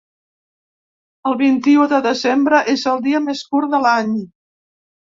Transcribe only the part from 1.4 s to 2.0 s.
vint-i-u